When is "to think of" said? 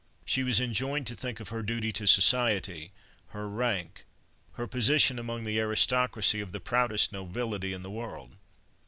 1.05-1.49